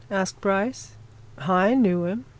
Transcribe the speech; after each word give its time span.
asked 0.09 0.41
Bryce. 0.41 0.93
"I 1.37 1.75
knew 1.75 2.05
him!" 2.05 2.25